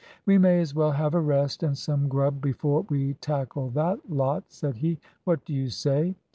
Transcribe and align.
"We 0.25 0.39
may 0.39 0.59
as 0.59 0.73
well 0.73 0.93
have 0.93 1.13
a 1.13 1.19
rest 1.21 1.61
and 1.61 1.77
some 1.77 2.07
grub 2.07 2.41
before 2.41 2.87
we 2.89 3.13
tackle 3.21 3.69
that 3.75 4.09
lot," 4.09 4.45
said 4.47 4.77
he. 4.77 4.97
"What 5.25 5.45
do 5.45 5.53
you 5.53 5.69
say?" 5.69 6.15